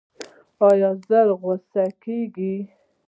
ایا 0.67 0.89
ژر 1.05 1.27
غوسه 1.41 1.83
کیږئ؟ 2.01 2.55